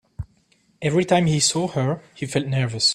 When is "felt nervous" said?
2.25-2.89